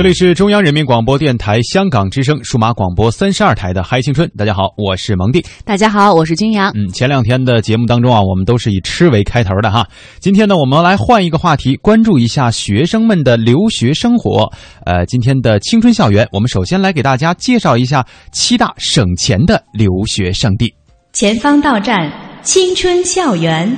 [0.00, 5.44] 这里是中央人民广播电台香港之声数码广播三十二台的《嗨青春》，大家好，我是蒙蒂。
[5.62, 6.72] 大家好，我是君阳。
[6.74, 9.86] 嗯，前两天的节目当中啊，我们都是以吃为开头的哈。
[10.18, 14.50] 今天呢，我们来换一个话题，关注一下学生们的留学生活。
[14.86, 20.74] 呃，今天的青春校园，我们首先来给大家介绍一下七大省钱的留学胜地。
[21.12, 22.10] 前方到站
[22.42, 23.76] 青春校园，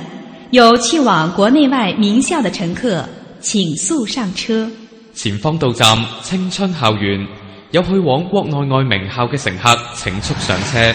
[0.51, 3.03] 有去往国内外名校的乘客，
[3.41, 4.71] 请速上车。
[5.13, 7.25] 前方到站青春校园，
[7.69, 10.93] 有去往國內外名校嘅乘客，請速上車。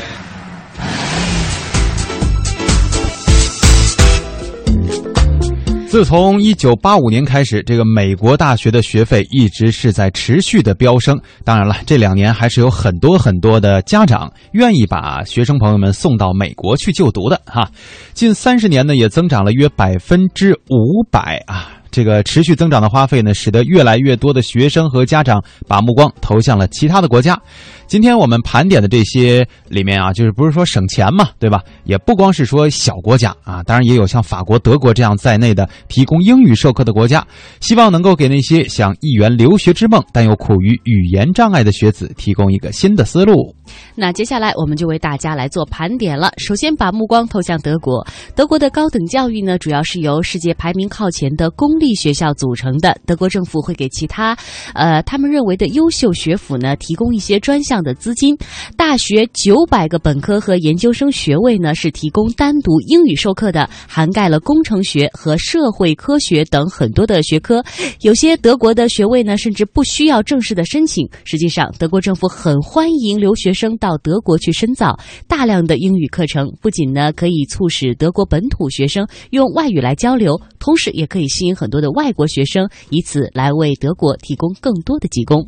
[5.86, 11.18] 自从一九八五年开始，这个美国大学的学费一直是在持续的飙升。
[11.44, 17.70] 当然了，这两年还是有很多很多的家长愿意把学生朋友们送到美国去就读的哈。
[18.12, 21.77] 近三十年呢，也增长了约百分之五百啊。
[21.90, 27.40] 这个持续增长的花费呢，使得越来越多的学生和家长把目光投向了其他的国家。
[27.88, 31.62] 今天我们盘点的这些里面啊，就是不是说省钱嘛，对吧？
[31.84, 37.26] 也不光是说小国家啊，当然也有像法国、德国这样在内的提供英语授课的国家，
[37.60, 43.54] 希望能够给那些想一圆留学之梦但又苦于语言障碍的学子提供一个新的思路。
[43.94, 46.30] 那接下来我们就为大家来做盘点了。
[46.36, 52.98] 首先把目光投向德国，德国的高等教育呢，主要是由世界排名靠前的公立学校组成的。
[53.06, 54.36] 德国政府会给其他，
[54.74, 58.36] 呃，他们认为的优秀学府呢，提供一些专项的资金。
[58.76, 67.64] 大学九百个本科和研究生学位呢，是提供单独英语授课的，涵盖了工程学和社会科学等很多的学科。
[68.02, 71.08] 有些德国的学位呢，甚至不需要正式的申请。
[71.24, 74.98] 实际上，德国政府很欢迎留学生到德国去深造。
[75.26, 85.46] 大量的英语课程不仅呢可以促使德国本土学生用外语来交流，同时也可以吸引很多的外国学生，以此来为德国提供更多的技工。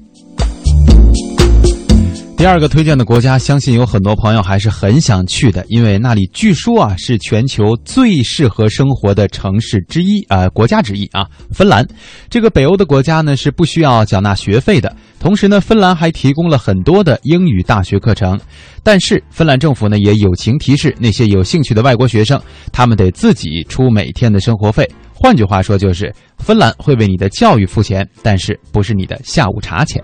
[2.40, 11.26] 第二个推荐的国家，相信有很多朋友还是很想去的，因为那里据说啊是全球最适合生活的城市之一啊、国家之一啊。
[11.52, 11.86] 芬兰
[12.30, 18.40] 这个北欧的国家呢是不需要缴纳学费的，同时呢，芬兰还提供了很多的英语大学课程。
[18.82, 22.40] 但是芬兰政府呢也友情提示那些有兴趣的外国学生，
[22.72, 24.90] 他们得自己出每天的生活费。
[25.12, 30.02] 换句话说，就是芬兰会为你的教育付钱，但是不是你的下午茶钱。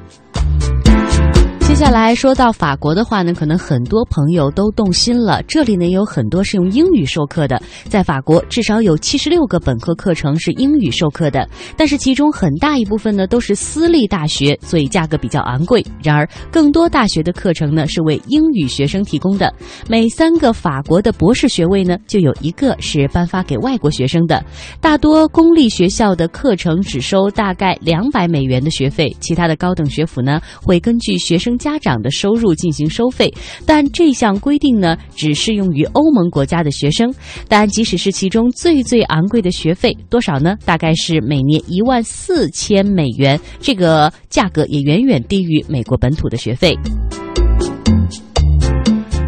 [1.76, 5.42] 接下来说到法国的话呢，可能很多朋友都动心了。
[5.42, 7.60] 这里呢有很多是用英语授课的，
[7.90, 15.84] 在法国至少有七十六个本科课程是英语授课的，但是其中很大一部分呢都是私立大学，所以价格比较昂贵。
[16.02, 19.52] 然而，更多大学的课程呢是为英语学生提供的。
[19.86, 24.42] 每三个法国的博士学位呢，就有一个是颁发给外国学生的。
[24.80, 33.28] 大多公立学校的课程只收大概两百美元的学费，其他的高等学府呢会根据学生家长的收入进行收费，
[33.66, 37.12] 但这项规定呢，只适用于欧盟国家的学生。
[37.48, 40.54] 但即使是其中最最昂贵的学费，多少呢？
[40.64, 46.78] 大概是每年一万四千美元，这个价格也远远低于美国本土的学费。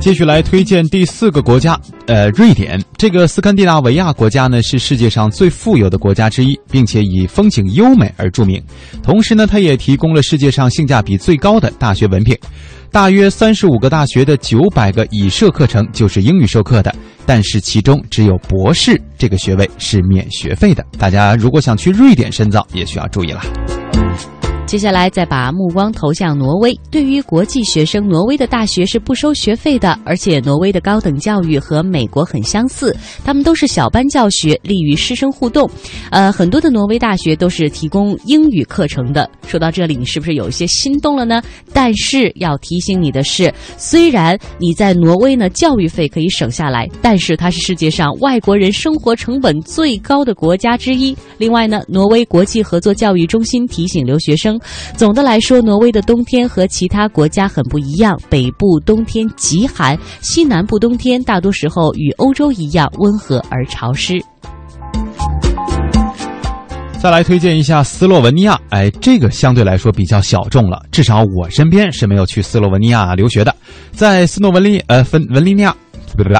[0.01, 2.81] 继续来推荐第四个国家，呃，瑞典。
[2.97, 8.63] 这个斯堪的纳维亚国家呢，是世界上最富有的国家之一，并且以风景优美而著名。
[9.03, 12.37] 同时呢，它也提供了世界上性价比最高的大学文凭。
[12.93, 16.95] 大约三十五个大学的九百个以设课程就是英语授课的，
[17.27, 20.85] 但是其中只有博士这个学位是免学费的。
[20.97, 23.43] 大家如果想去瑞典深造，也需要注意了。
[24.69, 26.79] 接下来再把目光投向挪威。
[26.91, 35.67] 对于国际学生，挪威的大学是不收学费的，而且挪威的高等教育和美国很相似，他们都是小班教学，利于师生互动。
[36.11, 39.31] 呃，很多的挪威大学都是提供英语课程的。
[39.47, 41.43] 说到这里，你是不是有一些心动了呢？
[41.73, 51.17] 但是要提醒你的是，虽然你在挪威呢教育费可以省下来，但是它是世界上外国人生活成本最高的国家之一。
[51.39, 54.58] 另外呢，挪威国际合作教育中心提醒留学生。
[54.97, 58.19] 总的来说，挪威的冬天和其他国家很不一样。
[58.29, 64.23] 北部冬天极寒，西南部冬天大多时候与欧洲一样温和而潮湿。
[67.01, 73.55] 再来推荐一下斯洛文尼亚，哎，这个相对来说比较小众了，至少我身边是没有去斯洛文尼亚留学的。
[73.93, 75.75] 在斯诺文利呃芬文尼亚，
[76.17, 76.35] 不对，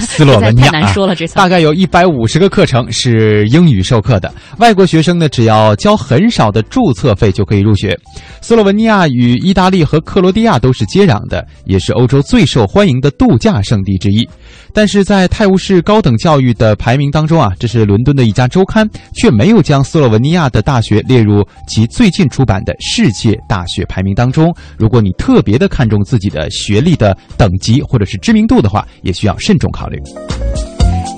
[0.00, 4.32] 斯洛文尼亚太难说了这次大概有一百五十个课程是英语授课的。
[4.58, 7.98] 外国学生呢，只要交很少的注册费就可以入学。
[8.40, 14.28] 斯洛文尼亚与意大利和克罗地亚都是接壤的，也是欧洲最受欢迎的度假胜地之一。
[14.72, 24.52] 但是在泰晤士高等教育的排名当中啊，这是伦敦的一家周刊，却没有将斯洛文尼亚的大学列入其最近出版的世界大学排名当中。
[24.76, 30.00] 如果你特别的看重自己的学历的等级或者是知名度的话，也需要慎重考虑。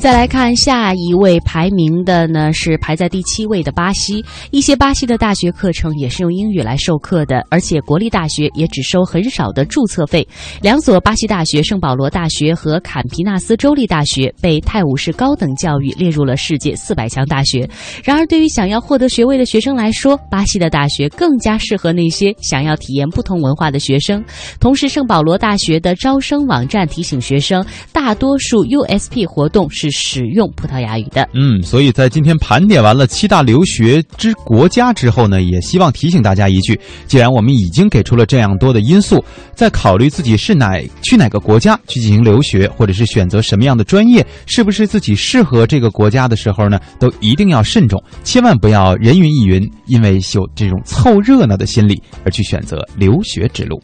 [0.06, 4.24] 再来看下一位排名的呢，是排在第七位的巴西。
[4.52, 10.24] 一些巴西的大学课程也是用英语来授课的，而且国立大学也只收很少的注册费。
[10.62, 17.68] 两所巴西大学圣保罗大学和坎皮纳斯州立大学被泰晤士高等教育列入了世界四百强大学。
[18.04, 24.24] 然而，对于想要获得学位的学生来说，巴西的大学更加适合那些想要体验不同文化的学生。
[24.60, 31.26] 同时，圣保罗大学的招生网站提醒学生，大多数 USP 活动是使用葡萄牙语的。
[31.32, 53.82] 嗯，所以在今天盘点完了七大留学之国家之后呢，也希望提醒大家一句：既然我们已经给出了这样多的因素，在考虑自己是哪去哪个国家去进行留学，或者是选择什么样的专业，是不是自己适合这个国家的时候呢，都一定要慎重，千万不要人云亦云，因为有这种凑热闹的心理而去选择留学之路。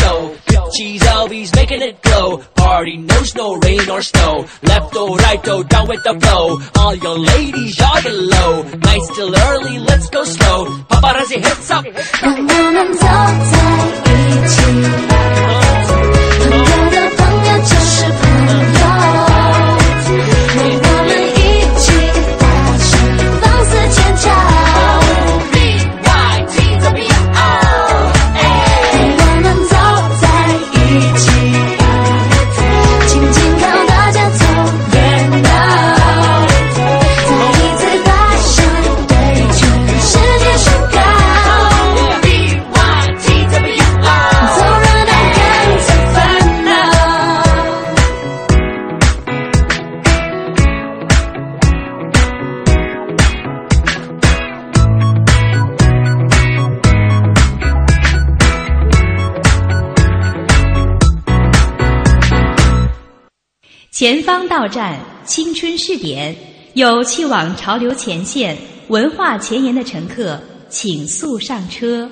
[0.00, 0.36] show.
[0.76, 2.38] She's always making it glow.
[2.54, 4.46] Party knows no rain or snow.
[4.62, 6.60] Left or right or down with the flow.
[6.78, 8.62] All your ladies y'all below.
[8.62, 10.66] Night's still early, let's go slow.
[10.90, 11.84] Paparazzi hits up.
[11.84, 14.02] The woman's all tight,
[15.10, 15.95] eating.
[63.98, 66.36] 前方到站青春试点，
[66.74, 68.54] 有去往潮流前线、
[68.88, 70.38] 文化前沿的乘客，
[70.68, 72.06] 请速上车。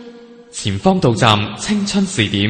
[0.51, 2.49] 前方到站青春试點，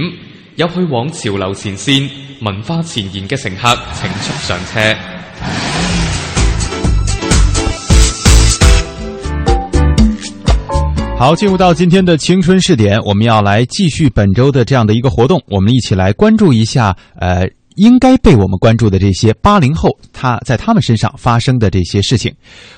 [0.54, 2.08] 有去往潮流前線、
[2.42, 4.94] 文化前沿嘅乘客，請速上車。
[11.18, 22.34] 好，进入到今天的青春试点，我们要来继续本周的这样的一个活动，我们一起来关注一下，呃，应该被我们关注的这些八零后，他在他们身上发生的这些事情。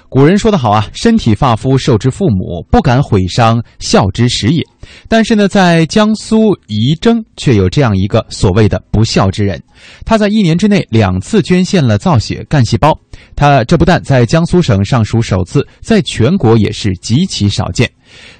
[0.08, 4.62] 古人说得好啊，身体发肤受之父母，不敢毁伤，孝之始也。
[5.08, 9.62] 但是呢，在江苏仪征却有这样一个所谓的不孝之人，
[10.04, 12.98] 他在一年之内两次捐献了造血干细胞，
[13.34, 17.90] 他这不但在江苏省尚属首次，在全国也是极其少见。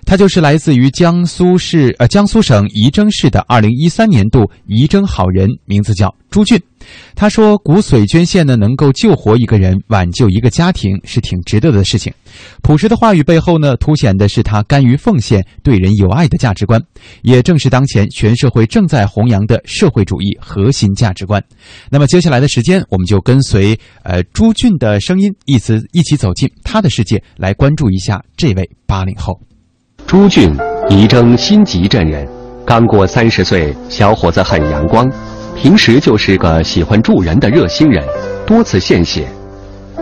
[0.07, 6.61] 他就是来自于江苏市呃江苏省仪征市的二零一三年度仪征好人，名字叫朱俊。
[7.15, 12.13] 他说：“骨髓捐献呢，能够救活一个人，挽救一个家庭，是挺值得的事情。”
[12.63, 16.81] 朴实的话语背后呢，凸显的是他甘于奉献、对人有爱的价值观，
[17.23, 21.43] 也正是当前全社会正在弘扬的社会主义核心价值观。
[21.91, 29.41] 那么接下来的时间，我们就跟随呃朱俊的声音，一起一起走进他的世界，来关注一下这位八零后。
[30.07, 30.55] 朱俊，
[30.91, 32.29] 仪征新集镇人，
[32.65, 35.11] 刚过三十岁，小伙子很阳光，
[35.57, 38.05] 平时就是个喜欢助人的热心人，
[38.47, 39.27] 多次献血。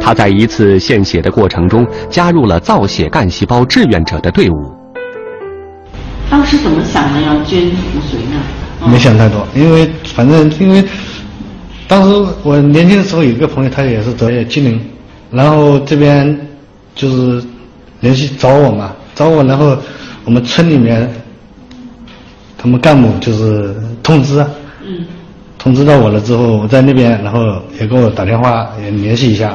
[0.00, 4.75] 他在一次献血的过程中，加入了造血干细胞志愿者的队伍。
[6.28, 8.90] 当时怎么想的要捐骨髓呢？
[8.90, 10.84] 没想太多，因为反正因为
[11.87, 14.80] 当时我年轻的时候有一个朋友，他也是得精灵，
[15.30, 16.38] 然后这边
[16.94, 17.42] 就是
[18.00, 19.78] 联系找我嘛，找我，然后
[20.25, 21.08] 我们村里面
[22.58, 24.44] 他们干部就是通知，
[24.84, 25.06] 嗯，
[25.64, 27.40] 通知到我了之后，我在那边，然后
[27.80, 29.54] 也给我打电话也联系一下。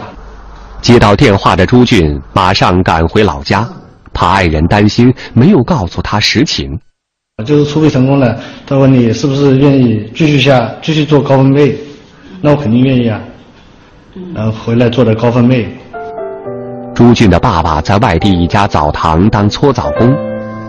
[0.81, 3.69] 接到电话的朱俊马上赶回老家，
[4.11, 6.79] 怕爱人担心，没有告诉他实情。
[7.45, 8.35] 就是出费成功了，
[8.65, 11.77] 他问你是不是愿意继续下继续做高分贝，
[12.41, 13.21] 那我肯定愿意啊。
[14.33, 15.69] 然后回来做的高分贝。
[16.95, 20.11] 朱俊的爸爸在外地一家澡堂当搓澡工，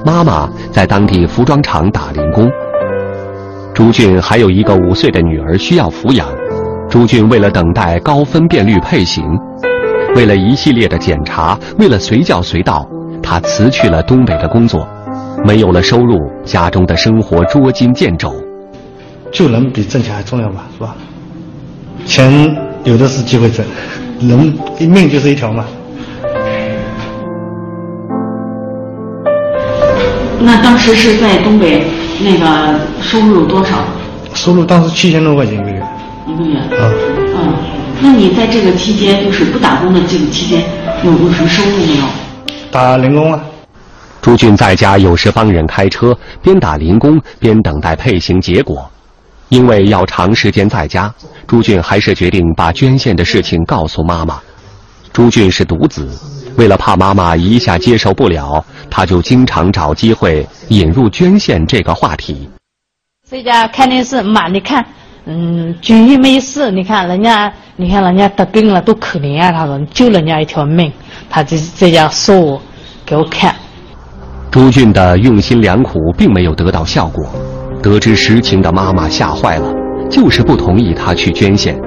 [0.04, 2.46] 妈妈在当地服装厂打零工。
[3.74, 6.28] 朱俊还有一个五岁的女儿需要抚养。
[6.88, 9.24] 朱俊为了等待高分辨率配型，
[10.14, 12.86] 为了一系列的检查，为了随叫随到，
[13.22, 14.86] 他辞去了东北的工作。
[15.44, 18.34] 没有了收入，家中的生活捉襟见肘。
[19.32, 20.94] 救人比挣钱还重要吧，是吧？
[22.04, 23.64] 钱有的是机会挣，
[24.20, 25.64] 人命就是一条嘛。
[30.40, 31.84] 那当时是在东北，
[32.22, 33.84] 那个收入有多少？
[34.34, 35.82] 收入当时七千多块钱一个月。
[36.26, 36.58] 一个月。
[36.58, 36.92] 啊。
[37.34, 37.54] 嗯，
[38.00, 40.62] 那你在这个期间，就是不打工的这个期间，
[41.02, 42.04] 有过什么收入没有？
[42.70, 43.40] 打零工啊。
[44.22, 48.88] 朱俊在家有时帮人开车，边打零工边等待配型结果。
[49.48, 51.12] 因为要长时间在家，
[51.46, 54.38] 朱俊还是决定把捐献的事情告诉妈妈。
[55.12, 56.08] 朱俊是独子，
[56.56, 62.48] 为了怕妈妈一下接受不了，他就经常找机会引入捐献这个话题。
[63.28, 64.84] 在家看电视妈，你看，
[65.24, 69.52] 嗯，军医没事，你看人家，你看人家得病了多可怜啊！
[69.52, 70.92] 他说救人家一条命，
[71.28, 72.60] 他就在家说我，
[73.06, 73.54] 给我看。
[74.50, 77.24] 朱俊的用心良苦并没有得到效果，
[77.80, 79.72] 得知实情的妈妈吓坏了，
[80.10, 81.80] 就是不同意他去捐献。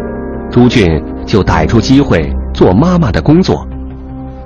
[0.49, 0.87] 朱俊
[1.25, 3.67] 就逮住机会做妈妈的工作。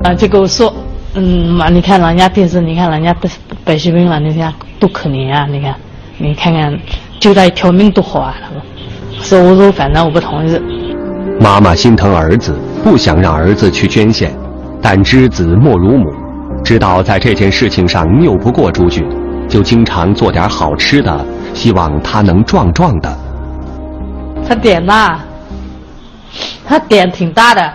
[0.04, 0.74] 啊，就跟我说，
[1.16, 3.30] 嗯，妈，你看人家电视，你看人家得
[3.66, 5.48] 白血病了，你看多可怜啊！
[5.50, 5.76] 你看，
[6.20, 6.80] 你看看
[7.20, 8.36] 救他一条命多好啊！
[8.42, 8.48] 他
[9.24, 10.62] 说，说我说反正我不同意。
[11.40, 14.32] 妈妈心疼儿子，不想让儿子去捐献，
[14.82, 16.06] 但知子莫如母。
[16.64, 19.04] 知道在这件事情上拗不过朱俊，
[19.48, 23.18] 就经常做点好吃的，希望他能壮壮的。
[24.48, 25.20] 他点大，
[26.66, 27.74] 他点挺大的。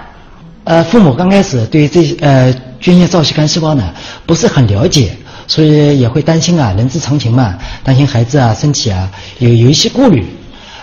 [0.65, 3.93] 呃，父母刚开始对这呃捐献造血干细胞呢
[4.27, 5.11] 不是很了解，
[5.47, 10.25] 所以也会担心啊，人之常情嘛，担心孩子啊身体啊有有一些顾虑。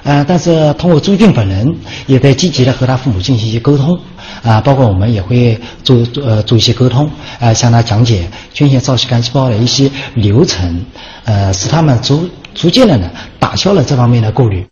[0.03, 1.75] 呃，但是通过朱俊本人
[2.07, 3.98] 也在积极的和他父母进行一些沟通。
[4.43, 7.09] 啊，包括我们也会做呃做一些沟通，
[7.39, 10.81] 呃，向他讲解捐献造血干细胞的一些流程，
[11.25, 14.65] 呃，使他们逐逐渐的呢打消了这方面的顾虑。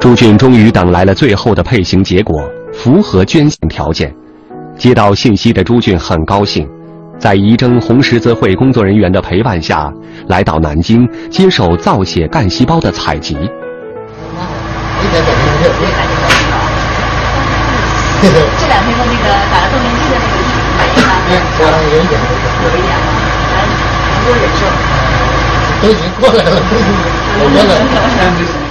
[0.00, 4.14] 朱俊终于等来了最后的配型结果，符合捐献条件。
[4.78, 6.68] 接到信息的朱俊很高兴，
[7.18, 9.92] 在仪征红十字会工作人员的陪伴下，
[10.28, 13.34] 来到南京接受造血干细胞的采集。
[13.34, 13.40] 这
[18.28, 20.34] 两天的那个打了动员剂的那个
[20.78, 21.10] 反应呢？
[21.92, 22.14] 有一点，
[22.62, 22.88] 有一点
[23.50, 23.58] 能
[24.24, 24.62] 多忍受。
[25.82, 26.86] 都已经过来了，都已经
[27.40, 27.70] 我们了。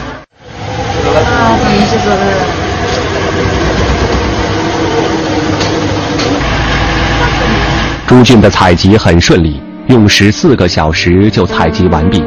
[8.07, 12.23] 朱俊的采集很顺利，用时四个小时就采集完毕。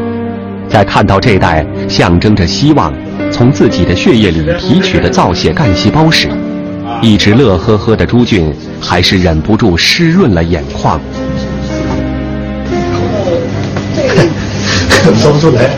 [0.69, 2.95] 在看到这袋象征着希望
[3.33, 6.29] 从自己的血液里提取的造血干细胞时，
[7.01, 11.01] 一直乐呵呵的朱俊还是忍不住湿润了眼眶。
[15.17, 15.71] 说不出来，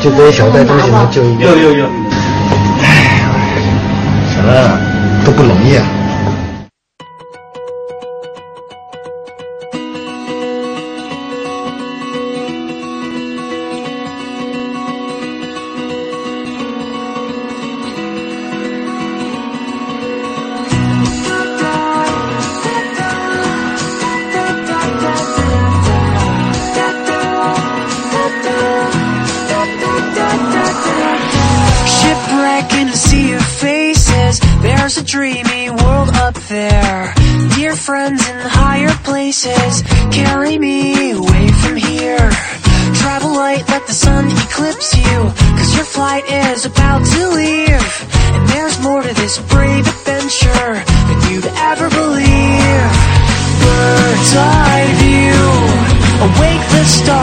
[0.00, 1.44] 就这些小袋东西能救一个。
[1.44, 1.84] 有有有。
[2.82, 2.86] 哎，
[4.32, 4.78] 什么
[5.24, 5.84] 都不容易啊。
[56.88, 57.17] stop.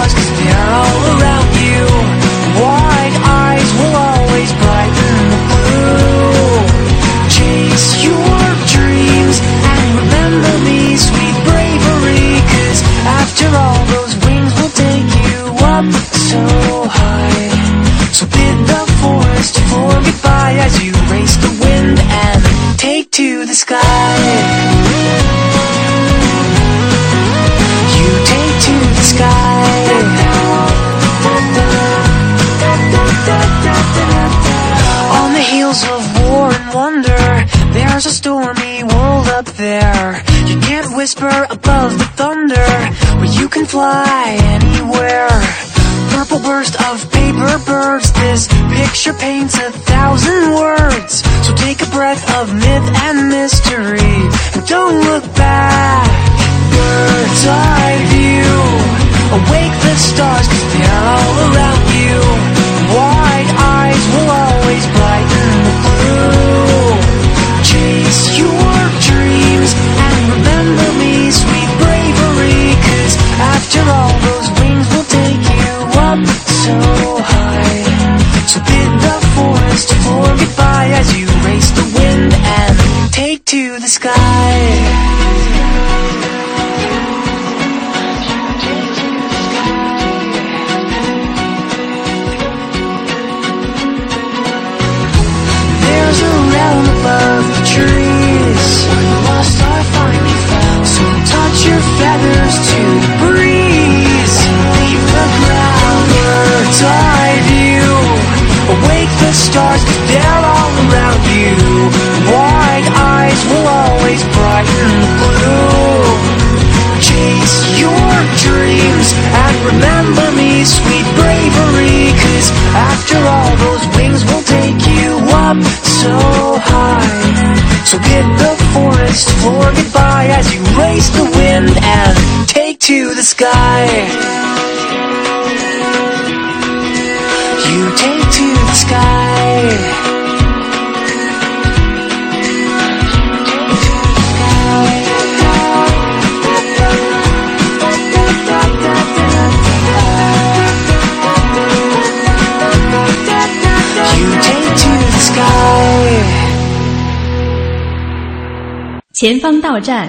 [159.26, 160.08] 前方到站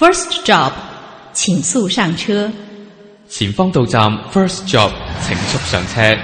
[0.00, 0.72] ，First Job，
[1.32, 2.50] 请速上车。
[3.28, 4.90] 前方到站 First Job，
[5.22, 6.18] 请速上车。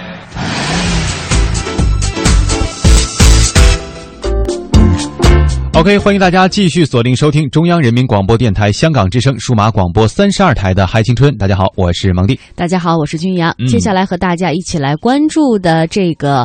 [5.75, 11.33] OK，欢迎大家继续锁定收听中央人民广播电台香港之声数码广播三十二台的《嗨青春》。
[11.39, 12.41] 大家好，我是蒙蒂。
[12.57, 13.55] 大家好，我是君阳。
[13.59, 16.45] 嗯接下来和大家一起来关注的这个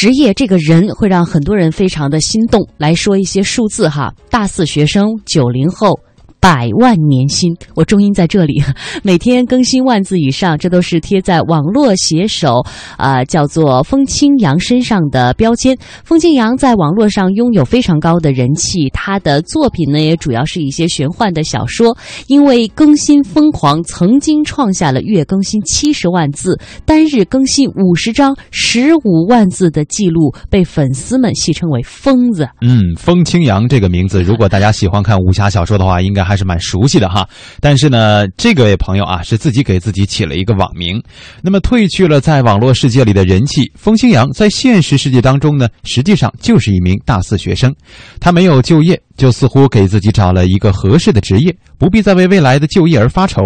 [0.00, 2.64] 职业，这个人会让很多人非常的心动。
[2.76, 5.98] 来说一些数字哈，大四学生，九零后。
[6.40, 7.54] 百万年薪。
[7.74, 8.62] 我重音在这里，
[9.02, 12.64] 每天更新万字以上，这都是贴在网络写手
[12.96, 15.76] 啊、叫做风清扬身上的标签。
[16.04, 21.96] 风清扬在网络上拥有非常高的人气，他的作品呢也主要是一些玄幻的小说，
[22.26, 32.48] 因为更新疯狂，曾经创下了月更新七十万字、单日更新五十章、十五万字的记录，被粉丝们戏称为“疯子”。
[32.62, 37.26] 嗯，风清扬这个名字，如果大家喜欢看武侠小说的话，应该还是蛮熟悉的哈。
[37.60, 41.02] 但是呢，这个位朋友啊，是自己给自己起了一个网名。
[41.42, 47.74] 那么褪去了在网络世界里的人气，风清扬在现实世界当中呢，实际上就是一名大四学生。
[48.20, 53.42] 他没有就业，就似乎给自己找了一个合适的职业，不必再为未来的就业而发愁。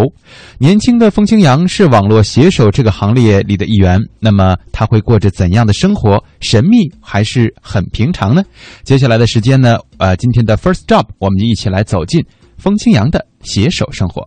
[0.58, 6.22] 年轻的风清扬是网络写手这个行列里的一员，那么他会过着怎样的生活？
[6.40, 8.42] 神秘还是很平常呢？
[8.82, 12.24] 接下来的时间呢，呃，今天的 First Job，我们就一起来走进
[12.62, 14.22] 风清扬的携手生活。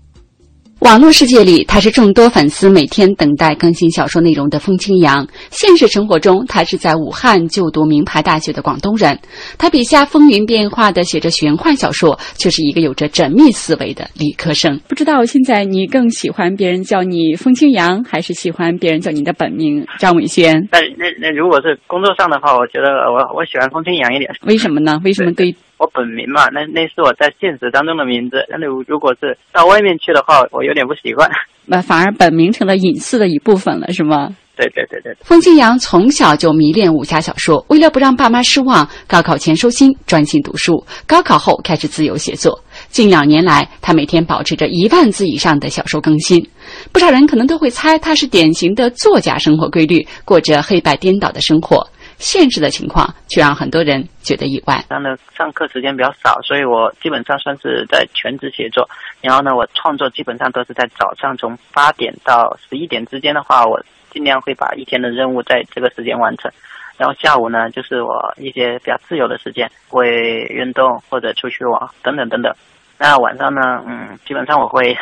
[0.80, 9.18] 网络世界里，他是众多粉丝每天等待更新小说内容的风清扬；现实生活中，他是在武汉就读名牌大学的广东人。
[9.58, 14.78] 他笔下风云变化的写着玄幻小说，却是一个有着缜密思维的理科生。
[14.90, 20.68] 不知道现在你更喜欢别人叫你风清扬，还是喜欢别人叫你的本名张伟轩？
[20.74, 24.30] 那那那如果是工作上的话，我觉得我我喜欢风清扬一点。
[24.46, 25.00] 为什么呢？
[25.06, 25.56] 为什么对？
[25.78, 28.38] 我本名嘛，那那是我在现实当中的名字。
[28.50, 31.30] 那如如果是到外面去的话，我有点不习惯。
[31.66, 34.30] 那 反而本名成了隐私的一部分了，是吗？
[34.56, 35.14] 对对对对。
[35.20, 40.82] 风清扬从小就迷恋武侠小说，为了不让爸妈失望，高考前收心，专心读书。
[41.06, 42.58] 高考后开始自由写作。
[42.88, 46.48] 近两年来，他每天保持着一万字以上的小说更新。
[46.94, 51.86] 不少人可能都会猜他是典型的作家生活规律，过着黑白颠倒的生活。
[52.18, 54.84] 限制的情况却让很多人觉得意外。
[54.90, 58.88] 上的上课时间比较少，所以我基本上算是在全职写作。
[59.22, 63.80] 然后呢，我创作基本上都是在早上从八点到十一点之间的话，我
[64.12, 66.52] 尽量会把一天的任务在这个时间完成。
[66.98, 72.54] 然后下午呢，就是我一些比较自由的时间，会运动或者出去玩等等等等。
[72.98, 74.98] 那晚上呢，嗯，基本上我会。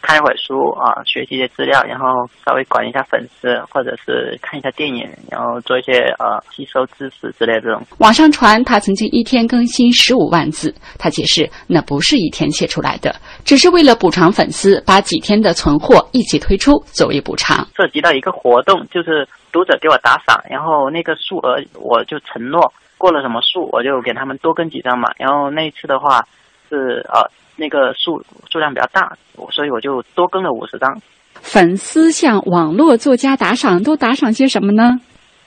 [0.00, 2.06] 看一会儿书啊，学习一些资料，然后
[2.46, 7.82] 稍微管一下粉丝，或者是看一下电影，然后做一些呃吸收知识之类的这种。
[7.98, 17.66] 网上传他曾经一天更新十五万字，他解释那不是一天写出来的，只是为了补偿粉丝，把几天的存货一起推出作为补偿。
[17.76, 25.10] 涉及到一个活动，就是读者给我打赏，然后那个数额我就承诺过了什么数，我就给他们多更几张嘛。
[25.18, 26.24] 然后那一次的话
[26.68, 27.28] 是呃。
[27.58, 29.12] 那个数数量比较大，
[29.50, 30.98] 所以我就多更了五十张。
[31.34, 34.98] 粉丝向网络作家打赏，都打赏些什么呢？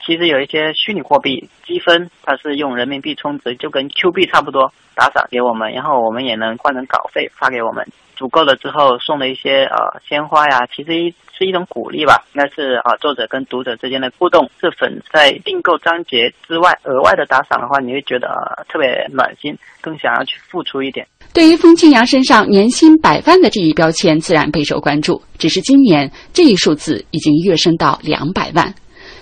[0.04, 7.86] 其实有一些虚拟货币积分，它是用人民币充值，就跟 Q 币差不多，打赏给我们，然后我们也能换成稿费发给我们。
[8.22, 12.22] 足够了之后，送了一些呃鲜花呀，其实一是一种鼓励吧。
[12.34, 14.48] 应该是啊，作者跟读者之间的互动。
[14.60, 18.28] 是粉在订购章节之外额外的打赏的话，你会觉得
[18.68, 21.04] 特别暖心，更想要去付出一点。
[21.34, 25.20] 对于风清扬身上年薪百万的这一标签，自然备受关注。
[25.36, 28.72] 只是今年这一数字已经跃升到两百万。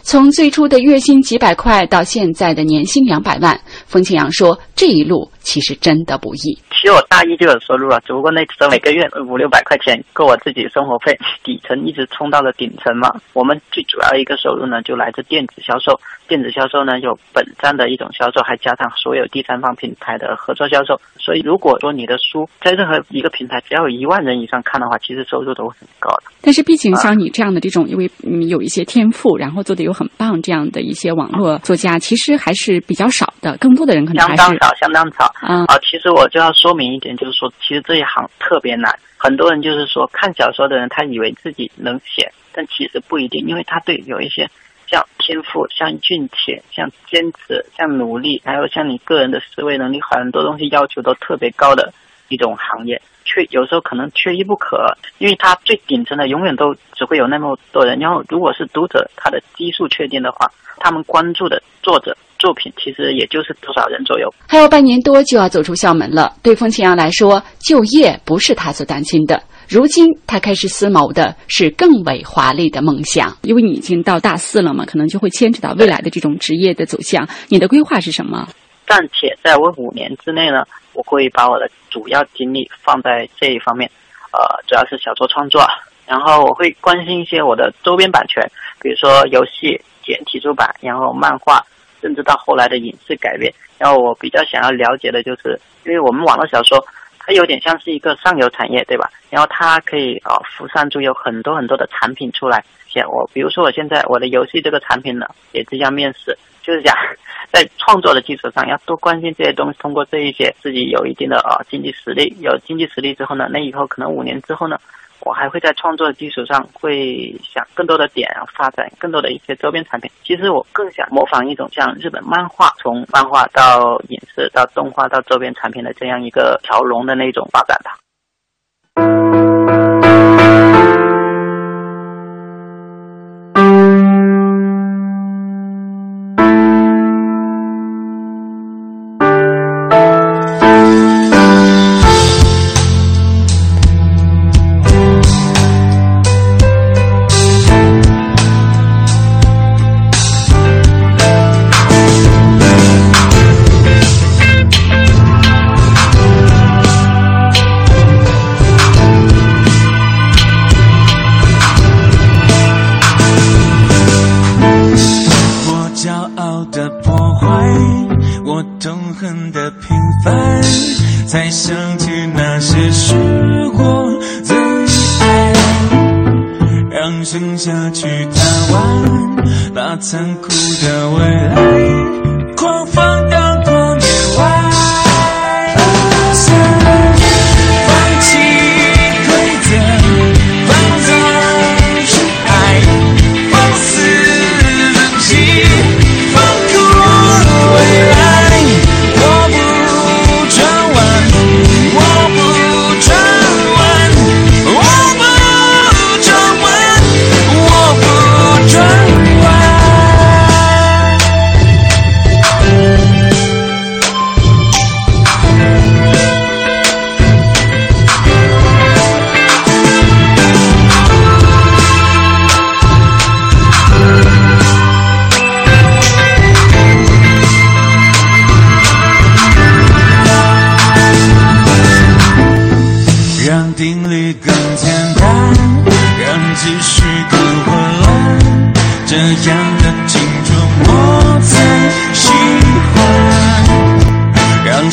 [0.03, 6.59] 从最初的月薪几百块到现在的年薪两百万，冯庆阳说这一路其实真的不易。
[6.71, 13.11] 其实我大一就有收入了，只不过那时候每个月五六百块钱够我自己生活费，底层一直冲到了顶层嘛。
[13.35, 16.01] 我们最主要一个收入呢，就来自电子销售。
[16.31, 20.95] 电子销售呢，有本站的一种销售，还加上所有第三方平台的合作销售。
[21.19, 26.31] 所以，如果说你的书在任何一个平台只要有一万人以上看的话，其实收入都会很高的。
[26.41, 28.09] 但是，毕竟像你这样的这种，因为
[28.49, 33.57] 有一些天赋，然后做的又很棒，这样的一些网络作家，其实还是比较少的。
[33.57, 35.25] 更多的人可能相当少，相当少。
[35.41, 38.95] 啊，其实我就要说明一点，就是说，其实这一行特别难。
[39.17, 44.49] 很多人就是说，看小说的人，他以为自己能写，但其实不一定，因为他对有一些。
[44.91, 51.93] 像天赋，像运气，像坚持，像努力，还有像你个人的思维能力，很多东西要求都特别高的
[52.29, 57.99] 一种行业，缺有时候可能缺一不可，因为它最顶层的永远都只会有那么多人。
[58.01, 64.33] 然后，如果是读者他的基数确定的话，他们关注的作者作品其实也就是多少人左右。
[64.49, 69.41] 还有半年多就要走出校门了，对风清扬来说，就业不是他所担心的。
[69.71, 77.29] 如今他开始思谋的是更为华丽的梦想，因为你已经到大四了嘛，可能就会牵扯到未来的这种职业的走向。
[77.49, 78.49] 你的规划是什么？
[78.85, 83.89] 暂且在我五年之内呢，我会把我的主要精力放在这一方面，
[84.33, 85.65] 呃，主要是小说创作，
[86.05, 88.43] 然后我会关心一些我的周边版权，
[88.83, 91.65] 比如说游戏简体出版，然后漫画，
[92.03, 93.55] 甚至到后来的影视改编。
[93.79, 96.85] 然后我比较想要了解的就是，因为我们网络小说。
[97.31, 99.09] 它有点像是一个上游产业，对吧？
[99.31, 102.65] 然后它可以呃浮散出有很多很多的产品出来。
[102.89, 106.93] 像我，比如说我现在我的游戏这个产品呢，也即将面世，就是讲
[107.53, 114.77] 在创作的基础上要多关心这些东西，通过这一些自己有一定的呃经济实力，有经济实力之后呢，那以后可能五年之后呢。
[115.21, 120.11] 我还会在创作的基础上，会想更多的点发展更多的一些周边产品。
[120.25, 127.97] 其实我更想模仿一种像日本漫画，从漫画到影视到动画到周边产品的这样一个条龙的那种发展吧。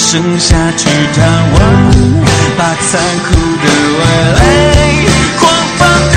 [0.09, 1.59] 剩下去探望，
[2.57, 3.67] 把残酷的
[3.99, 4.39] 未来
[5.37, 5.43] 狂
[5.77, 6.16] 放。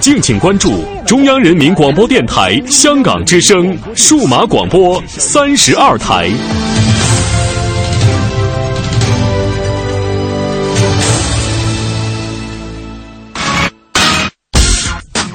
[0.00, 6.30] 敬请关注中央人民广播电台香港之声数码广播三十二台。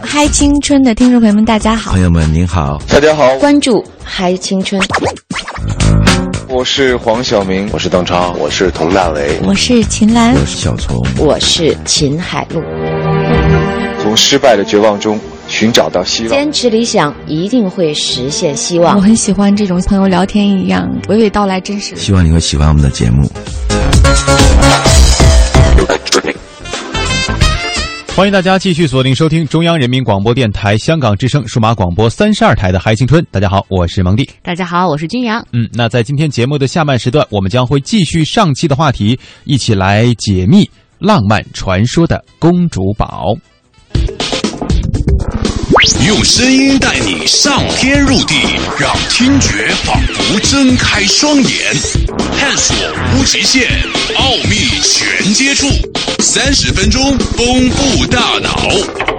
[0.01, 1.91] 嗨青春的听众朋友们，大家好！
[1.91, 3.37] 朋友们您好，大家好！
[3.37, 4.81] 关注嗨青春。
[6.49, 12.59] 我是黄晓明，我是邓超，我是佟大为，我是秦岚，我是小虫，我是秦海璐。
[14.15, 18.95] 从失败的绝望中寻找到希望，坚持理想一定会实现希望。
[18.95, 21.97] 我很喜欢这种朋友聊天一样娓娓道来，真实。
[21.97, 23.29] 希望你会喜欢我们的节目。
[28.15, 33.21] 欢迎大家继续锁定收听中央人民广播电台香港之声数码广播三十二台的《嗨青春》。
[33.31, 34.29] 大家好，我是蒙蒂。
[34.41, 35.45] 大家好，我是君阳。
[35.51, 43.35] 嗯，那在今天节目的下半时段，我们将会继续上期的话题，一起来解密浪漫传说的公主堡。
[46.05, 48.35] 用声音带你上天入地，
[48.79, 51.75] 让听觉仿佛睁开双眼，
[52.37, 52.75] 探索
[53.15, 53.67] 无极限，
[54.15, 55.67] 奥秘全接触，
[56.19, 59.14] 三十分钟丰富大脑。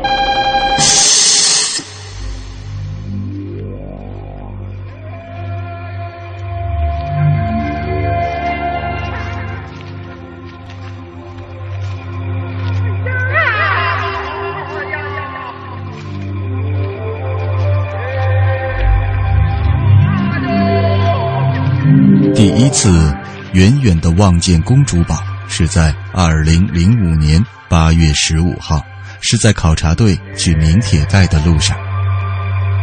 [22.87, 23.13] 次
[23.53, 25.19] 远远的望见公主堡，
[25.49, 28.81] 是在二零零五年八月十五号，
[29.21, 31.77] 是在考察队去明铁盖的路上。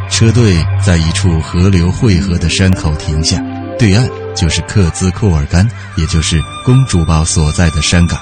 [0.09, 3.41] 车队在一处河流汇合的山口停下，
[3.79, 8.19] 对岸就是克孜库尔干，也就是公主堡所在的山岗。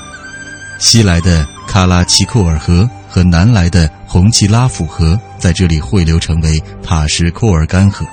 [0.77, 8.05] 西来的喀拉奇库尔河和南来的红旗拉甫河在这里汇流，成为塔什库尔干河。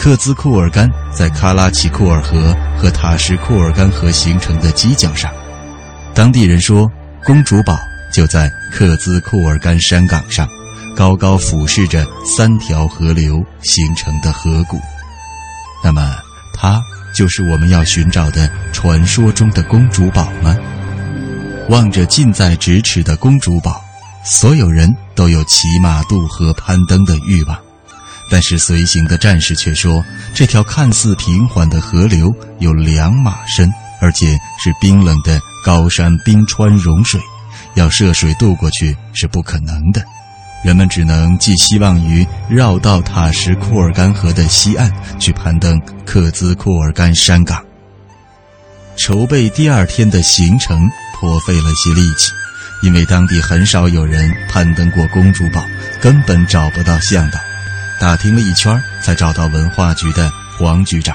[0.00, 5.30] 克孜库尔干在喀拉奇库尔河和塔什库尔干河形成的犄角上，
[6.14, 6.90] 当地人说，
[7.22, 7.78] 公主堡
[8.10, 10.48] 就在克孜库尔干山岗上，
[10.96, 14.80] 高高俯视着三条河流形成的河谷。
[15.84, 16.16] 那么，
[16.54, 16.80] 它
[17.14, 20.56] 就是我们要寻找的传说中的公主堡吗？
[21.68, 23.78] 望着近在咫尺的公主堡，
[24.24, 27.54] 所有人都有骑马渡河、攀登的欲望。
[28.30, 37.20] 但是随行的战士却说，这条看似平缓的河流有两码深，而且是冰冷的高山冰川融水，
[37.74, 40.00] 要涉水渡过去是不可能的。
[40.62, 47.64] 人们只能寄希望于绕道塔什库尔干河的西岸去攀登克孜库尔干山岗。
[48.94, 52.30] 筹备第二天的行程颇费了些力气，
[52.82, 55.64] 因为当地很少有人攀登过公主堡，
[56.00, 57.40] 根本找不到向导。
[58.00, 61.14] 打听了一圈，才找到文化局的黄局长。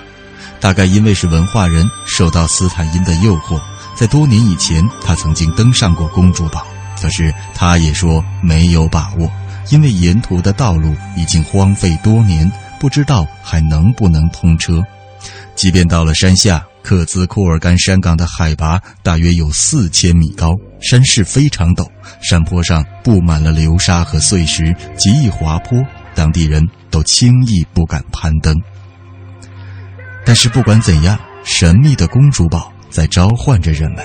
[0.60, 3.60] 大概因为是文化人，受到斯坦因的诱惑，
[3.95, 6.63] 在多年以前，他曾经登上过公主堡。
[7.02, 9.28] 可是他也说没有把握，
[9.71, 14.80] 因为沿途的道路已经荒废多年，不知道还能不能通车。
[15.56, 21.88] 即便到了山下，克孜库尔干山岗的海拔大约有四千米高，山势非常陡，
[22.21, 25.84] 山坡上布满了流沙和碎石，极易滑坡。
[26.15, 28.56] 当地人都轻易不敢攀登，
[30.25, 34.04] 但是不管怎样，神秘的公主堡在召唤着人们。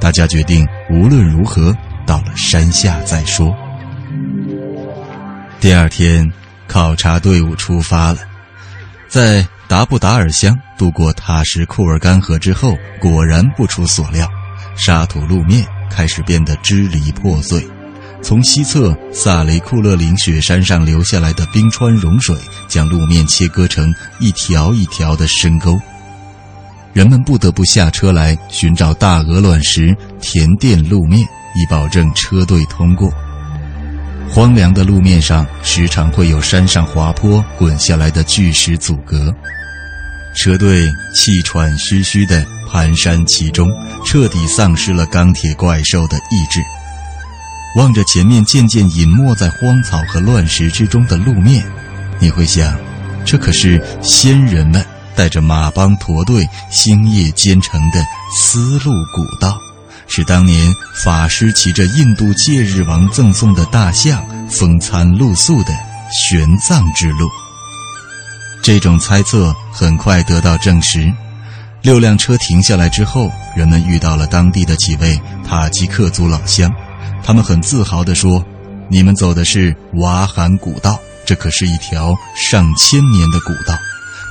[0.00, 1.74] 大家决定，无论如何，
[2.06, 3.52] 到了山下再说。
[5.58, 6.30] 第二天，
[6.68, 8.18] 考察队伍出发了，
[9.08, 14.28] 在达布达尔乡渡过塔什库尔干河之后，果然不出所料，
[14.76, 17.66] 沙土路面开始变得支离破碎。
[18.20, 22.36] 从西侧萨雷库勒林雪山上流下来的冰川融水，
[22.68, 25.78] 将路面切割成一条一条的深沟。
[26.92, 31.20] 人们不得不下车来寻找大鹅卵石填垫路面，
[31.54, 33.10] 以保证车队通过。
[34.28, 39.32] 荒凉的路面上时常会有山上滑坡滚下来的巨石阻隔，
[40.34, 43.68] 车队气喘吁吁地蹒跚其中，
[44.04, 46.60] 彻底丧失了钢铁怪兽的意志。
[47.78, 51.64] 望着前面渐渐隐没在荒草和乱石之中的路面，
[52.18, 52.76] 你会想，
[53.24, 58.04] 这可是先人们带着马帮驼队星夜兼程的
[58.36, 59.56] 丝路古道，
[60.08, 60.74] 是当年
[61.04, 65.72] 法师骑着印度戒日王赠送的大象风餐露宿的
[66.10, 67.28] 玄奘之路。
[68.60, 71.12] 这种猜测很快得到证实。
[71.80, 75.16] 六辆车停下来之后，人们遇到了当地的几位
[75.48, 76.68] 塔吉克族老乡，
[77.28, 78.42] 他们很自豪地说
[78.88, 83.78] ：“你们走的是瓦罕古道，这可是一条上千年的古道。”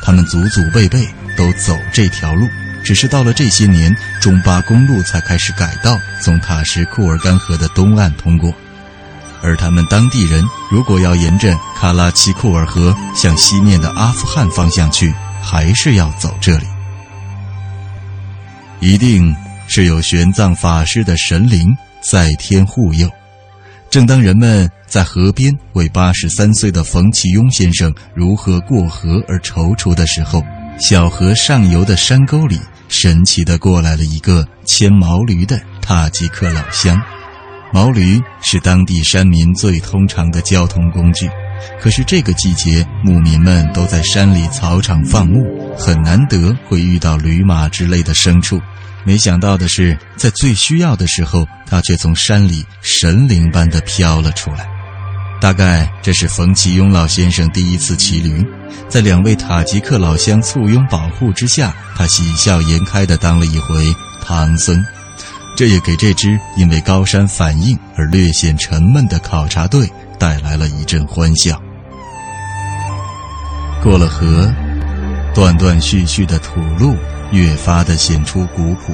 [0.02, 2.48] 他们祖祖辈辈都走这条路，
[2.84, 8.52] 只是到了这些年，中巴公路才开始改道，从塔什库尔干河的东岸通过。
[9.44, 16.66] 而他们当地人如果要沿着卡拉奇库尔河向西面的阿富汗方向去，还是要走这里。
[18.80, 19.36] 一定
[19.68, 21.78] 是有玄奘法师的神灵
[22.10, 23.10] 在天护佑。
[23.90, 30.44] 正当人们在河边为八十三岁的冯其庸先生如何过河而踌躇的时候，
[30.80, 37.02] 小河上游的山沟里神奇的过来了一个牵毛驴的塔吉克老乡。
[37.74, 41.30] 毛驴是当地山民最通常的交通工具，
[41.82, 48.62] 可是这个季节牧民们都在山里草场放牧，很难得会遇到驴马之类的牲畜。
[49.08, 54.68] 没想到的是，在最需要的时候，他却从山里神灵般的飘了出来。
[55.40, 58.46] 大概这是冯其庸老先生第一次骑驴，
[58.90, 63.96] 在两位塔吉克老乡簇拥保护之下，他喜笑颜开的当了一回
[64.26, 64.86] 唐僧。
[65.56, 69.90] 这也给这支因为高山反应而略显沉闷的考察队
[70.20, 71.58] 带来了一阵欢笑。
[73.82, 74.54] 过了河，
[75.34, 76.94] 断断续续的土路。
[77.32, 78.94] 越发的显出古朴。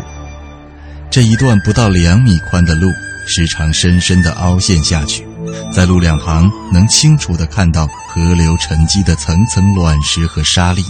[1.09, 2.91] 这一段不到两米宽的路，
[3.27, 5.27] 时常深深的凹陷下去，
[5.71, 10.83] 在路两旁能清楚的看到河流沉积的层层卵石和沙砾。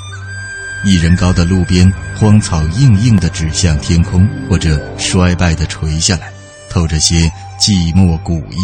[0.86, 6.32] 一人高的路边，荒草硬硬的指向天空，或者衰败的垂下来，
[6.70, 8.58] 透着些寂寞古意。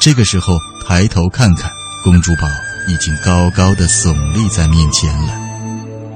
[0.00, 1.70] 这个时候抬头看看，
[2.04, 2.46] 公主堡
[2.86, 5.45] 已经高高的耸立在面前了。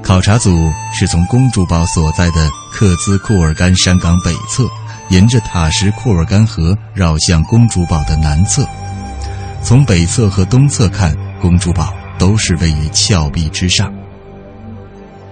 [0.03, 4.69] 考察组是从公主堡所在的克孜库尔干山岗北侧，
[5.09, 8.67] 沿着塔什库尔干河绕向公主堡的南侧。
[9.63, 13.93] 从北侧和东侧看，公主堡都是位于峭壁之上。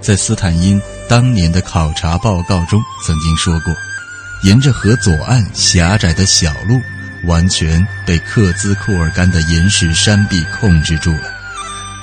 [0.01, 3.75] 在斯坦因当年的考察报告中曾经说过，
[4.45, 6.79] 沿着河左岸狭窄的小路，
[7.27, 11.33] 完全被克孜库尔干的岩石山壁控制住了。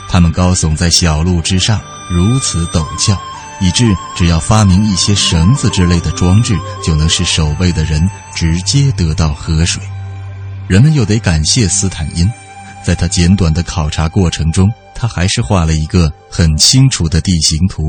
[0.09, 1.80] 它们高耸在小路之上。
[2.10, 3.20] 如此陡峭，
[3.62, 9.82] 以致只要发明一些绳子之类的装置，就能使守卫的人直接得到河水。
[10.68, 12.30] 人们又得感谢斯坦因，
[12.84, 17.84] 在他简短的考察过程中，他还是画了一个很清楚的地形图。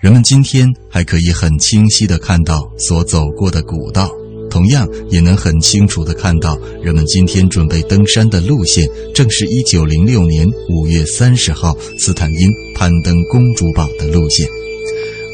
[0.00, 4.08] 人们今天还可以很清晰地看到所走过的古道。
[4.52, 14.46] 同样也能很清楚地看到，人们今天准备登山的路线，正是一九零六年五月三十号斯坦因攀登公主堡的路线。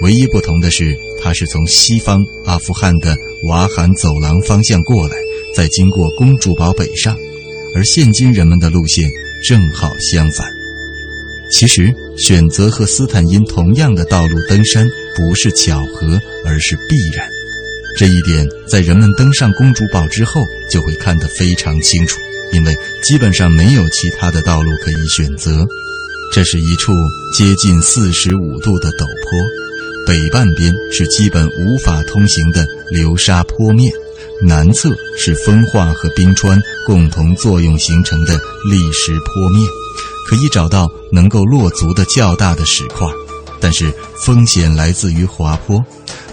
[0.02, 3.16] 唯一不同的是，他是从西方阿富汗的
[3.48, 5.16] 瓦罕走廊方向过来，
[5.52, 7.16] 再经过公主堡北上，
[7.74, 9.10] 而现今人们的路线
[9.44, 10.46] 正好相反。
[11.50, 17.28] 其实，选择和斯坦因同样的道路登山，不是巧合，而是必然。
[17.98, 20.40] 这一点在人们登上公主堡之后
[20.70, 22.16] 就会看得非常清楚，
[22.52, 22.72] 因为
[23.02, 25.66] 基本上没有其他的道路可以选择。
[26.32, 26.92] 这是一处
[27.36, 33.90] 接近四十五度的陡坡，北半边是基本无法通行的流沙坡面，
[34.46, 38.38] 南侧是风化和冰川共同作用形成的
[38.70, 39.66] 砾石坡面，
[40.28, 43.08] 可以找到能够落足的较大的石块，
[43.58, 43.92] 但是
[44.24, 45.84] 风险来自于滑坡。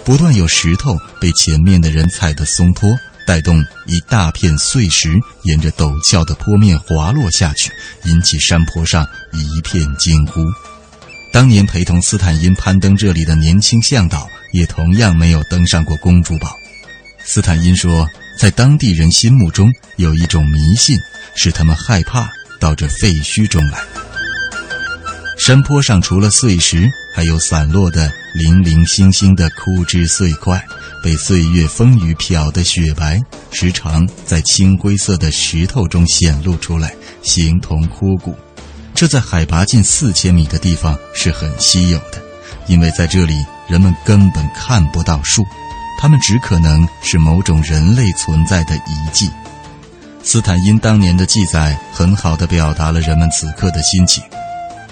[0.06, 2.96] 不断有石头被前面的人踩得松脱，
[3.26, 7.72] 带动一大片碎石沿着陡峭的坡面滑落下去，
[8.04, 10.44] 引起山坡上一片惊呼。
[11.32, 16.56] 当年陪同斯坦因攀登这里的年轻向导也同样没有登上过公主堡。
[17.24, 20.96] 斯坦因说，在当地人心目中有一种迷信，
[21.34, 22.30] 使他们害怕
[22.60, 23.82] 到这废墟中来。
[25.36, 30.62] 山坡上除了碎石，还有散落的零零星星的枯枝碎块，
[31.02, 33.18] 被岁月风雨漂得雪白，
[33.50, 38.36] 时常在青灰色的石头中显露出来，形同枯骨。
[38.94, 42.20] 这在海拔近四千米的地方是很稀有的，
[42.66, 45.42] 因为在这里人们根本看不到树，
[45.98, 49.30] 它们只可能是某种人类存在的遗迹。
[50.22, 54.22] 斯坦因当年的记载很好的表达了人们此刻的心情。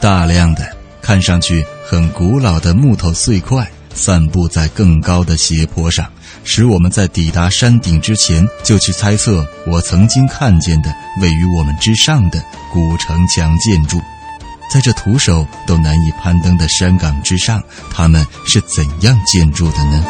[0.01, 0.74] 大量的
[1.05, 6.11] 看上去很古老的木头碎块散布在更高的斜坡上，
[6.45, 10.91] 使我们在抵达山顶之前就去猜测我曾经看见的
[11.21, 12.43] 位于我们之上的
[12.73, 14.01] 古城墙建筑。
[14.73, 20.03] 在这徒手都难以攀登的山岗之上，他们是怎样建筑的呢？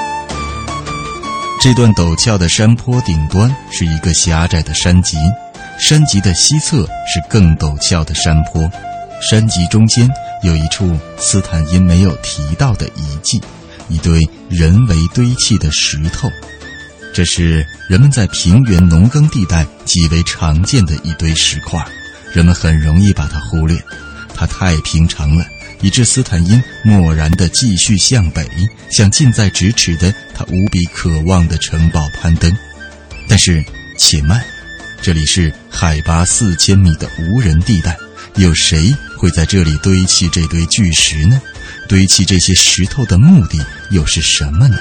[1.60, 5.16] 这段陡峭的山坡顶端是一个狭窄的山脊，
[5.78, 8.70] 山脊的西侧是更陡峭的山坡，
[9.20, 10.08] 山脊中间
[10.42, 13.40] 有一处斯坦因没有提到的遗迹，
[13.88, 16.30] 一堆人为堆砌的石头。
[17.12, 21.82] 这是人们在平原农耕地带极为常见的一堆石块，
[22.32, 23.80] 人们很容易把它忽略。
[24.34, 25.46] 它太平常了，
[25.80, 28.44] 以致斯坦因漠然地继续向北，
[28.90, 32.52] 向近在咫尺的他无比渴望的城堡攀登。
[33.28, 33.64] 但是，
[33.96, 34.44] 且慢，
[35.00, 37.96] 这里是海拔四千米的无人地带，
[38.36, 41.40] 有谁会在这里堆砌这堆巨石呢？
[41.88, 44.76] 堆砌这些石头的目的又是什么呢？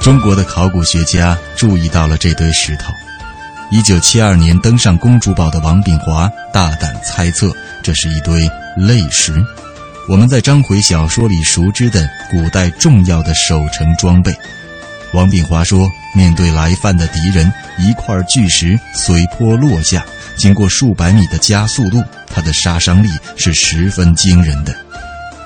[0.00, 2.92] 中国的考古学家注意到了这堆石头。
[3.70, 7.50] 一九七二年登上公主堡的王炳华大胆猜测。
[7.82, 9.44] 这是一堆泪石，
[10.08, 14.32] 我们在章回小说里熟知的古代重要的守城装备。
[15.12, 20.04] 王炳华说，面对来犯的敌人，一块巨石随坡落下，
[20.36, 24.74] 经过数百米的加速度，它的杀伤力是十分惊人的。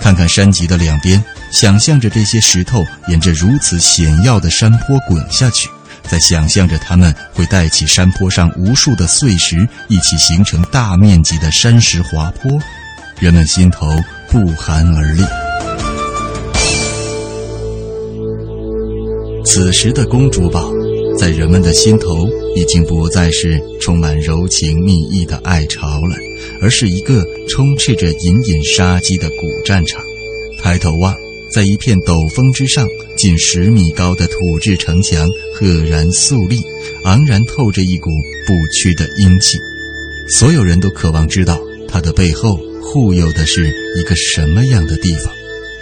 [0.00, 5.68] 看看山脊的两边，想象着这些石头沿着如此险要的山坡滚下去。
[6.08, 12.52] 在想象着他们会带起山坡上无数的碎石，一起形成大面积的山石滑坡，
[13.18, 13.88] 人们心头
[14.30, 15.24] 不寒而栗。
[19.44, 20.70] 此时的公主堡，
[21.18, 26.16] 在人们的心头已经不再是充满柔情蜜意的爱巢了，
[26.60, 30.02] 而是一个充斥着隐隐杀机的古战场。
[30.62, 31.14] 抬头望。
[31.54, 32.86] 在一片陡峰之上，
[33.16, 36.60] 近十米高的土质城墙赫然肃立，
[37.04, 38.10] 昂然透着一股
[38.46, 39.56] 不屈的英气。
[40.28, 41.58] 所有人都渴望知道
[41.88, 45.32] 它的背后护佑的是一个什么样的地方，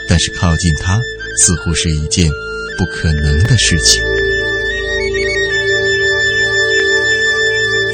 [0.07, 1.01] 但是靠近它
[1.39, 2.31] 似乎是一件
[2.79, 4.01] 不可能的事情。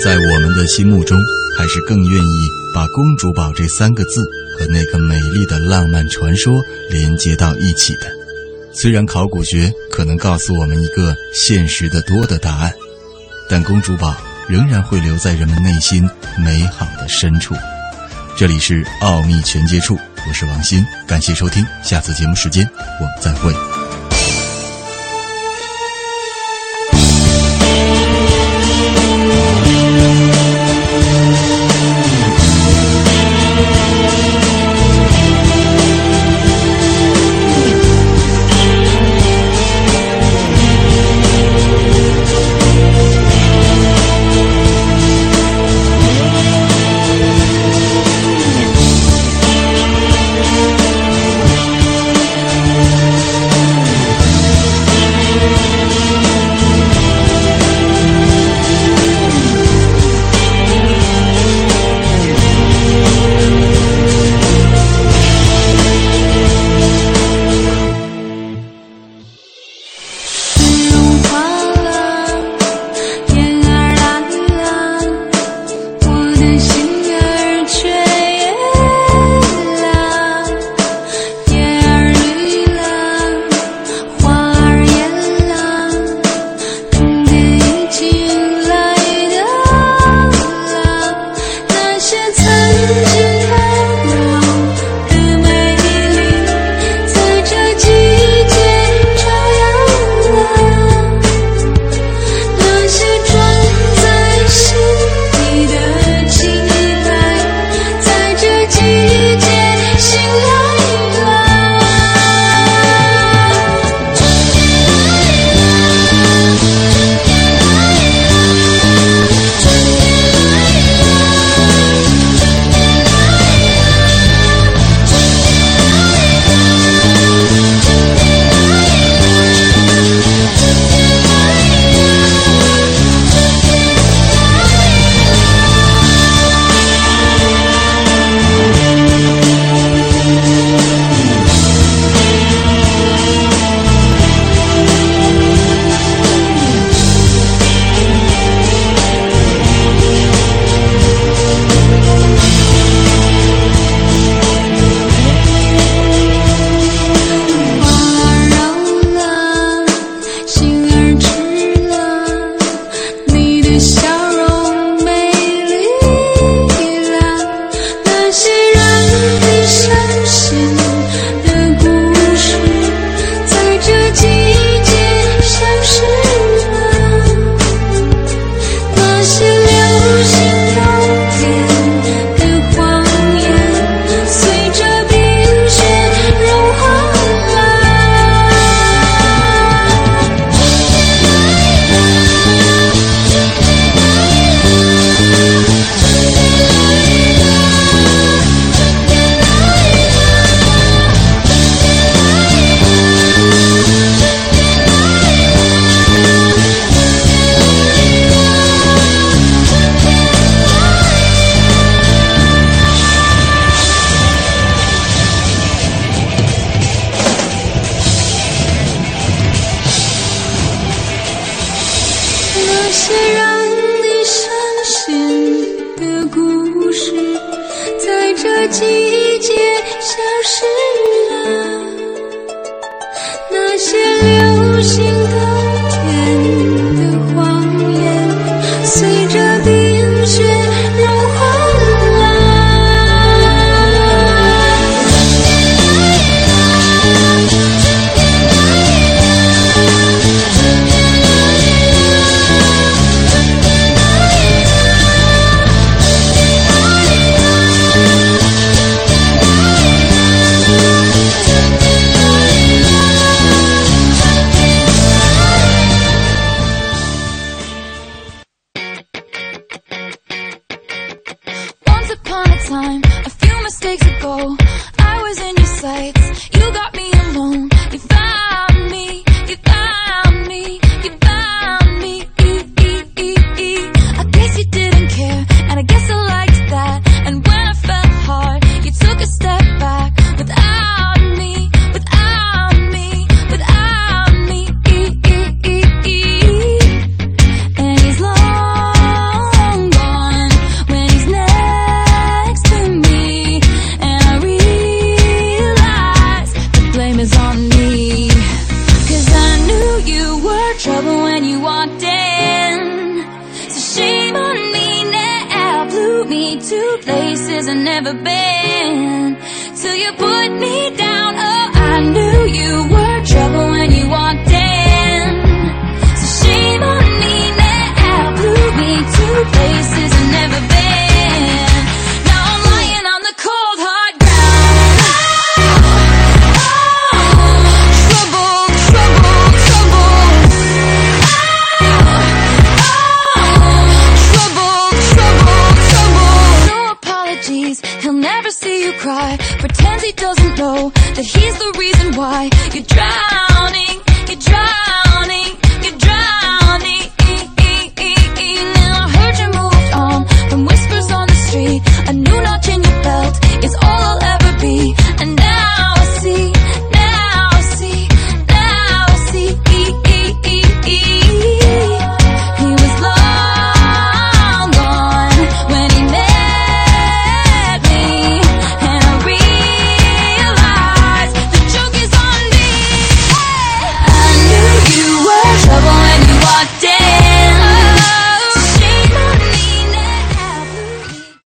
[0.02, 1.18] 在我们的心目中，
[1.56, 4.24] 还是更愿意把“公主堡”这三个字。
[4.58, 8.12] 和那个美丽的浪漫传说连接到一起的，
[8.74, 12.70] 虽然考古学可能告诉我们一个现实的多的答案，
[13.48, 14.14] 但公主堡
[14.46, 17.54] 仍然会留在人们内心美好的深处。
[18.36, 19.96] 这里是奥秘全接触，
[20.28, 22.68] 我是王鑫，感谢收听，下次节目时间
[23.00, 23.69] 我们再会。